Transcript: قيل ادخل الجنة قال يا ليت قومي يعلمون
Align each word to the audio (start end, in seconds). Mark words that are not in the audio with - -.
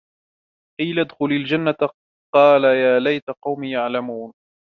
قيل 0.79 0.99
ادخل 0.99 1.25
الجنة 1.25 1.77
قال 2.33 2.63
يا 2.63 2.99
ليت 2.99 3.27
قومي 3.43 3.71
يعلمون 3.71 4.33